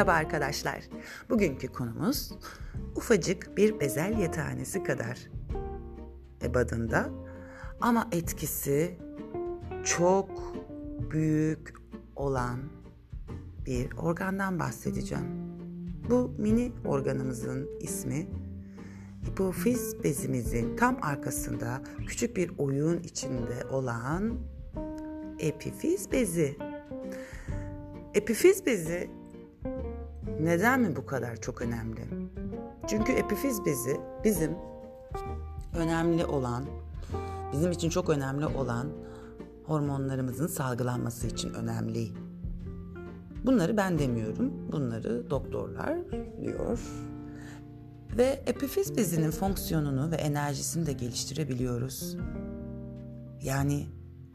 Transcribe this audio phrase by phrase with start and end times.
[0.00, 0.80] Merhaba arkadaşlar.
[1.30, 2.32] Bugünkü konumuz
[2.96, 5.18] ufacık bir bezelye tanesi kadar
[6.42, 7.10] ebadında
[7.80, 8.98] ama etkisi
[9.84, 10.54] çok
[11.10, 11.74] büyük
[12.16, 12.60] olan
[13.66, 15.26] bir organdan bahsedeceğim.
[16.10, 18.28] Bu mini organımızın ismi
[19.26, 24.38] hipofiz bezimizin tam arkasında küçük bir oyun içinde olan
[25.38, 26.56] epifiz bezi.
[28.14, 29.19] Epifiz bezi
[30.44, 32.00] neden mi bu kadar çok önemli?
[32.86, 34.50] Çünkü epifiz bezi bizim
[35.76, 36.64] önemli olan,
[37.52, 38.86] bizim için çok önemli olan
[39.64, 42.08] hormonlarımızın salgılanması için önemli.
[43.44, 44.52] Bunları ben demiyorum.
[44.72, 45.98] Bunları doktorlar
[46.40, 46.78] diyor.
[48.16, 52.16] Ve epifiz bezinin fonksiyonunu ve enerjisini de geliştirebiliyoruz.
[53.42, 53.86] Yani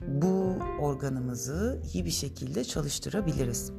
[0.07, 3.71] bu organımızı iyi bir şekilde çalıştırabiliriz.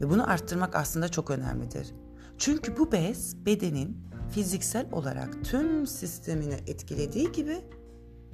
[0.00, 1.94] Ve bunu arttırmak aslında çok önemlidir.
[2.38, 3.96] Çünkü bu bez bedenin
[4.30, 7.56] fiziksel olarak tüm sistemini etkilediği gibi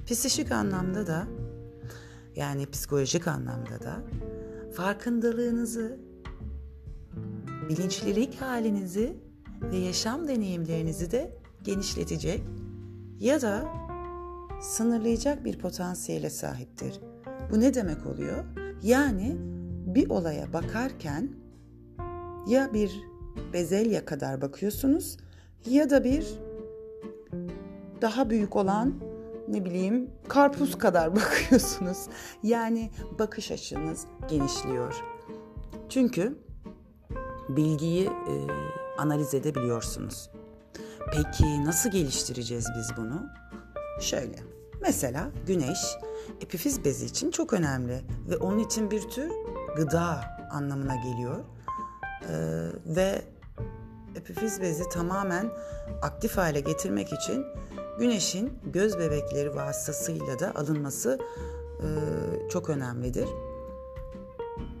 [0.05, 1.27] psikolojik anlamda da
[2.35, 4.03] yani psikolojik anlamda da
[4.73, 5.99] farkındalığınızı,
[7.69, 9.17] bilinçlilik halinizi
[9.61, 12.43] ve yaşam deneyimlerinizi de genişletecek
[13.19, 13.65] ya da
[14.61, 16.99] sınırlayacak bir potansiyele sahiptir.
[17.51, 18.43] Bu ne demek oluyor?
[18.83, 19.35] Yani
[19.85, 21.46] bir olaya bakarken
[22.47, 23.03] ya bir
[23.53, 25.17] bezelye kadar bakıyorsunuz
[25.65, 26.27] ya da bir
[28.01, 28.93] daha büyük olan
[29.47, 31.97] ne bileyim karpuz kadar bakıyorsunuz.
[32.43, 35.03] Yani bakış açınız genişliyor.
[35.89, 36.37] Çünkü
[37.49, 38.33] bilgiyi e,
[38.97, 40.29] analiz edebiliyorsunuz.
[41.13, 43.25] Peki nasıl geliştireceğiz biz bunu?
[44.01, 44.35] Şöyle.
[44.81, 45.79] Mesela güneş
[46.41, 49.31] epifiz bezi için çok önemli ve onun için bir tür
[49.77, 51.45] gıda anlamına geliyor.
[52.29, 52.33] Ee,
[52.85, 53.21] ve
[54.15, 55.49] epifiz bezi tamamen
[56.01, 57.45] aktif hale getirmek için
[57.99, 61.19] güneşin göz bebekleri vasıtasıyla da alınması
[61.79, 61.87] e,
[62.49, 63.29] çok önemlidir.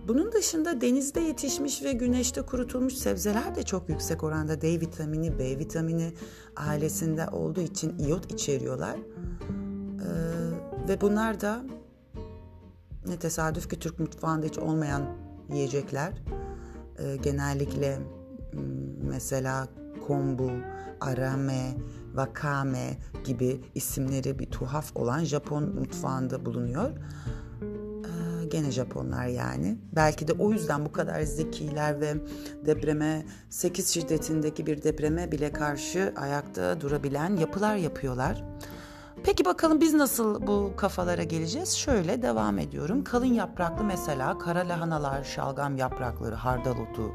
[0.07, 5.59] Bunun dışında denizde yetişmiş ve güneşte kurutulmuş sebzeler de çok yüksek oranda D vitamini, B
[5.59, 6.13] vitamini
[6.55, 8.95] ailesinde olduğu için iyot içeriyorlar.
[8.95, 11.63] Ee, ve bunlar da
[13.07, 15.17] ne tesadüf ki Türk mutfağında hiç olmayan
[15.53, 16.13] yiyecekler.
[16.99, 17.99] Ee, genellikle
[19.01, 19.67] mesela
[20.07, 20.51] kombu,
[21.01, 21.77] arame,
[22.07, 26.91] wakame gibi isimleri bir tuhaf olan Japon mutfağında bulunuyor.
[26.91, 29.77] Ee, gene Japonlar yani.
[29.95, 32.13] Belki de o yüzden bu kadar zekiler ve
[32.65, 38.43] depreme 8 şiddetindeki bir depreme bile karşı ayakta durabilen yapılar yapıyorlar.
[39.23, 41.69] Peki bakalım biz nasıl bu kafalara geleceğiz?
[41.75, 43.03] Şöyle devam ediyorum.
[43.03, 47.11] Kalın yapraklı mesela kara lahanalar, şalgam yaprakları, hardal otu,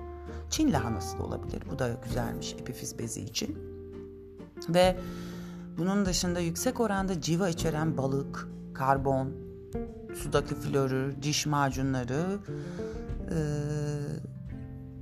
[0.51, 1.63] Çin lahanası da olabilir.
[1.71, 3.59] Bu da güzelmiş epifiz bezi için.
[4.69, 4.99] Ve
[5.79, 9.33] bunun dışında yüksek oranda civa içeren balık, karbon,
[10.15, 12.39] sudaki florür, diş macunları
[13.31, 13.39] e,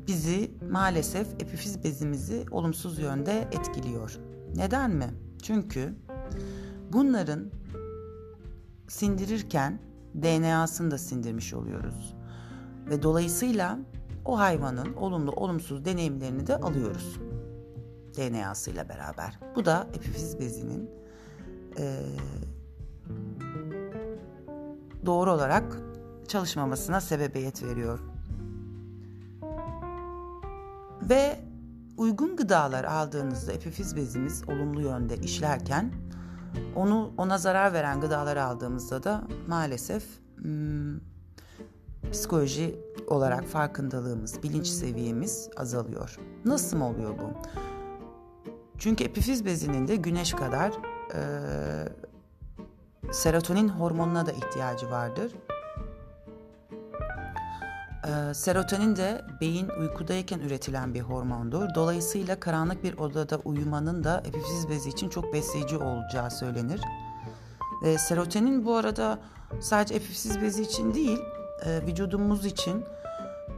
[0.07, 4.19] bizi maalesef epifiz bezimizi olumsuz yönde etkiliyor.
[4.55, 5.15] Neden mi?
[5.43, 5.95] Çünkü
[6.93, 7.51] bunların
[8.89, 9.79] sindirirken
[10.15, 12.15] DNA'sını da sindirmiş oluyoruz.
[12.91, 13.79] Ve dolayısıyla
[14.25, 17.21] o hayvanın olumlu olumsuz deneyimlerini de alıyoruz.
[18.17, 19.39] DNA'sıyla beraber.
[19.57, 20.91] Bu da epifiz bezinin
[21.79, 22.03] e,
[25.07, 25.77] doğru olarak
[26.29, 28.01] çalışmamasına sebebiyet veriyor.
[31.03, 31.41] Ve
[31.97, 35.93] uygun gıdalar aldığınızda epifiz bezimiz olumlu yönde işlerken
[36.77, 40.05] onu ona zarar veren gıdalar aldığımızda da maalesef
[40.37, 40.97] hmm,
[42.13, 46.19] psikoloji olarak farkındalığımız, bilinç seviyemiz azalıyor.
[46.45, 47.33] Nasıl mı oluyor bu?
[48.79, 50.73] Çünkü epifiz bezinin de güneş kadar
[51.15, 51.21] e,
[53.13, 55.33] serotonin hormonuna da ihtiyacı vardır.
[58.05, 61.75] E, serotonin de beyin uykudayken üretilen bir hormondur.
[61.75, 66.81] Dolayısıyla karanlık bir odada uyumanın da epifiz bezi için çok besleyici olacağı söylenir.
[67.85, 69.19] E, serotonin bu arada
[69.61, 71.19] sadece epifiz bezi için değil,
[71.65, 72.85] e, vücudumuz için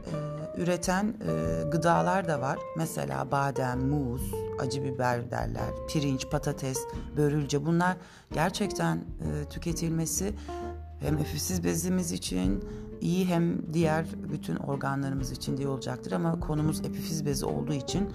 [0.05, 2.59] e, üreten e, gıdalar da var.
[2.77, 6.79] Mesela badem, muz, acı biber derler, pirinç, patates,
[7.17, 7.97] börülce bunlar
[8.33, 10.33] gerçekten e, tüketilmesi
[10.99, 12.63] hem efitsiz bezimiz için
[13.03, 18.09] iyi hem diğer bütün organlarımız için de iyi olacaktır ama konumuz epifiz bezi olduğu için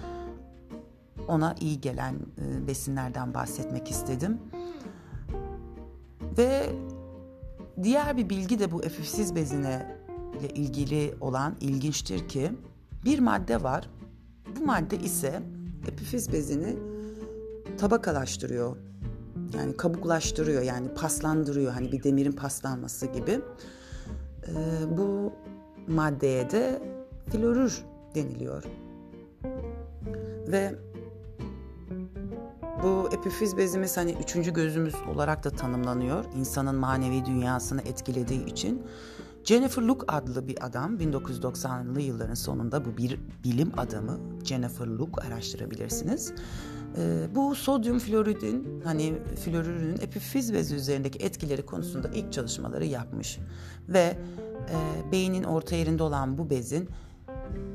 [1.27, 4.37] ona iyi gelen e, besinlerden bahsetmek istedim.
[6.37, 6.69] Ve
[7.83, 9.99] diğer bir bilgi de bu epifiz bezine
[10.39, 12.51] ile ilgili olan ilginçtir ki
[13.05, 13.89] Bir madde var.
[14.59, 15.41] Bu madde ise
[15.87, 16.75] epifiz bezini
[17.77, 18.77] tabakalaştırıyor.
[19.57, 23.39] Yani kabuklaştırıyor yani paslandırıyor hani bir demirin paslanması gibi.
[24.49, 25.33] Ee, bu
[25.87, 26.81] maddeye de
[27.31, 27.85] florür
[28.15, 28.63] deniliyor.
[30.47, 30.75] Ve
[32.83, 36.25] bu epifiz bezimiz hani üçüncü gözümüz olarak da tanımlanıyor.
[36.37, 38.83] İnsanın manevi dünyasını etkilediği için.
[39.43, 46.33] Jennifer Luke adlı bir adam 1990'lı yılların sonunda bu bir bilim adamı Jennifer Luke araştırabilirsiniz.
[46.97, 49.13] Ee, bu sodyum floridin hani
[49.45, 53.39] florürün epifiz bezi üzerindeki etkileri konusunda ilk çalışmaları yapmış
[53.89, 54.17] ve
[54.69, 56.89] e, beynin orta yerinde olan bu bezin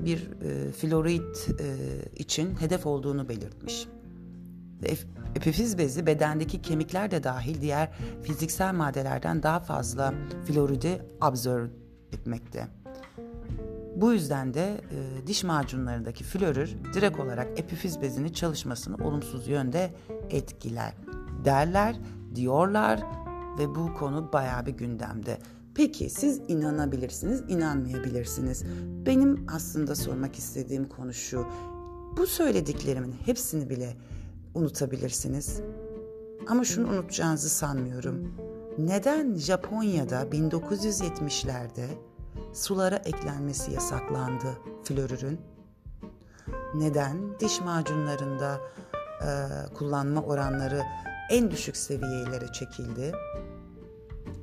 [0.05, 1.77] bir e, florid e,
[2.17, 3.89] için hedef olduğunu belirtmiş.
[5.35, 7.93] Epifiz bezi bedendeki kemikler de dahil diğer
[8.23, 10.15] fiziksel maddelerden daha fazla
[10.47, 11.71] floridi absorb
[12.13, 12.69] etmekte.
[13.97, 19.95] Bu yüzden de e, diş macunlarındaki florür direkt olarak epifiz bezinin çalışmasını olumsuz yönde
[20.31, 20.95] etkiler
[21.45, 21.97] derler,
[22.35, 23.01] diyorlar
[23.59, 25.39] ve bu konu bayağı bir gündemde.
[25.75, 28.65] Peki siz inanabilirsiniz, inanmayabilirsiniz.
[29.07, 31.47] Benim aslında sormak istediğim konu şu.
[32.17, 33.97] Bu söylediklerimin hepsini bile
[34.55, 35.61] unutabilirsiniz.
[36.49, 38.35] Ama şunu unutacağınızı sanmıyorum.
[38.79, 41.87] Neden Japonya'da 1970'lerde
[42.53, 45.41] sulara eklenmesi yasaklandı florürün?
[46.75, 48.61] Neden diş macunlarında
[49.21, 49.29] e,
[49.75, 50.83] kullanma oranları
[51.31, 53.13] en düşük seviyelere çekildi?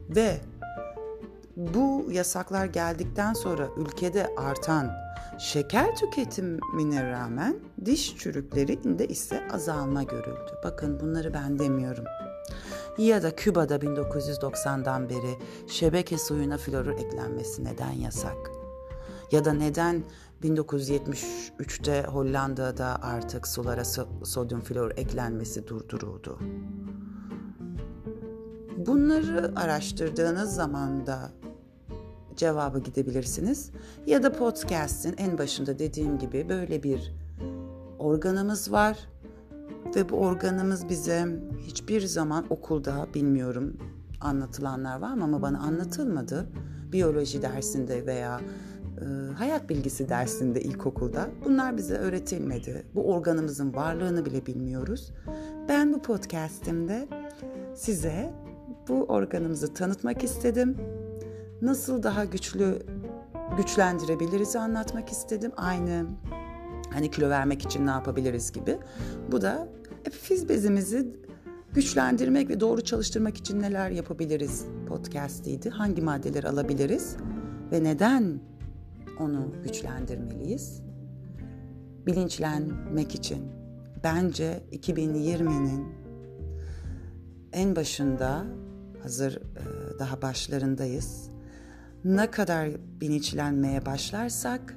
[0.09, 0.41] Ve
[1.55, 4.91] bu yasaklar geldikten sonra ülkede artan
[5.41, 10.51] şeker tüketimine rağmen diş çürüklerinde ise azalma görüldü.
[10.63, 12.03] Bakın bunları ben demiyorum.
[12.97, 18.51] Ya da Küba'da 1990'dan beri şebeke suyuna florür eklenmesi neden yasak?
[19.31, 20.03] Ya da neden
[20.43, 23.83] 1973'te Hollanda'da artık sulara
[24.23, 26.39] sodyum flor eklenmesi durduruldu?
[28.77, 31.31] Bunları araştırdığınız zaman da
[32.37, 33.71] cevabı gidebilirsiniz.
[34.07, 37.13] Ya da podcast'in en başında dediğim gibi böyle bir
[37.99, 38.97] organımız var
[39.95, 41.27] ve bu organımız bize
[41.67, 43.77] hiçbir zaman okulda bilmiyorum
[44.21, 46.47] anlatılanlar var mı ama bana anlatılmadı.
[46.91, 48.41] Biyoloji dersinde veya
[49.01, 52.85] e, hayat bilgisi dersinde ilkokulda bunlar bize öğretilmedi.
[52.95, 55.13] Bu organımızın varlığını bile bilmiyoruz.
[55.69, 57.07] Ben bu podcast'imde
[57.75, 58.33] size
[58.87, 60.77] bu organımızı tanıtmak istedim.
[61.61, 62.79] Nasıl daha güçlü
[63.57, 65.51] güçlendirebiliriz anlatmak istedim.
[65.57, 66.05] Aynı
[66.93, 68.77] hani kilo vermek için ne yapabiliriz gibi.
[69.31, 69.67] Bu da
[70.05, 71.15] epifiz bezimizi
[71.73, 75.69] güçlendirmek ve doğru çalıştırmak için neler yapabiliriz podcast'iydi.
[75.69, 77.15] Hangi maddeleri alabiliriz
[77.71, 78.39] ve neden
[79.19, 80.81] onu güçlendirmeliyiz?
[82.05, 83.43] Bilinçlenmek için
[84.03, 85.85] bence 2020'nin
[87.53, 88.45] en başında
[89.03, 91.30] hazır e, daha başlarındayız.
[92.05, 92.69] Ne kadar
[93.01, 94.75] bilinçlenmeye başlarsak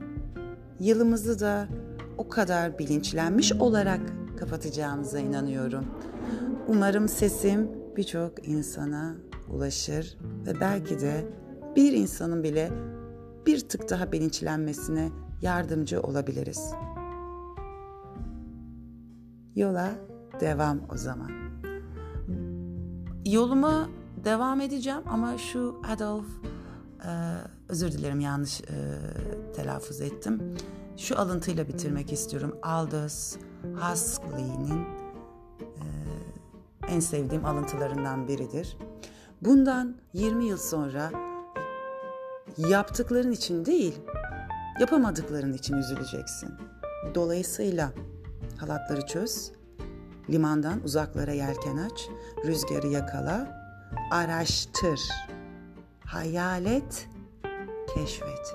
[0.81, 1.69] yılımızı da
[2.19, 4.01] o kadar bilinçlenmiş olarak
[4.39, 5.85] kapatacağımıza inanıyorum.
[6.69, 9.15] Umarım sesim birçok insana
[9.49, 11.29] ulaşır ve belki de
[11.77, 12.71] bir insanın bile
[13.47, 15.11] bir tık daha bilinçlenmesine
[15.43, 16.73] yardımcı olabiliriz.
[19.57, 19.91] Yola
[20.41, 21.31] devam o zaman.
[23.27, 23.89] Yoluma
[24.25, 26.27] devam edeceğim ama şu Adolf
[27.05, 27.11] e,
[27.69, 28.65] özür dilerim yanlış e,
[29.57, 30.57] telaffuz ettim.
[30.97, 32.59] Şu alıntıyla bitirmek istiyorum.
[32.63, 33.37] Aldous
[33.75, 34.85] Huxley'nin
[35.61, 35.87] e,
[36.89, 38.77] en sevdiğim alıntılarından biridir.
[39.41, 41.11] Bundan 20 yıl sonra
[42.59, 44.01] yaptıkların için değil,
[44.81, 46.51] yapamadıkların için üzüleceksin.
[47.15, 47.93] Dolayısıyla
[48.57, 49.53] halatları çöz,
[50.31, 52.09] limandan uzaklara yelken aç,
[52.47, 53.65] rüzgarı yakala,
[54.11, 55.01] araştır,
[56.15, 57.09] hayal et,
[57.95, 58.55] keşfet.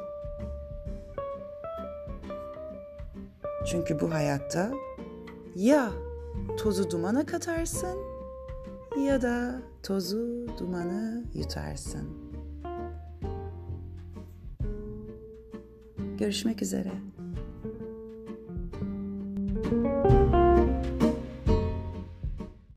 [3.71, 4.71] Çünkü bu hayatta
[5.55, 5.91] ya
[6.57, 7.97] tozu dumana katarsın
[9.05, 12.09] ya da tozu dumanı yutarsın.
[16.17, 16.91] Görüşmek üzere.